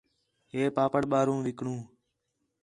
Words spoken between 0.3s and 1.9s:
ہے پاپڑ ٻاہروں وکݨے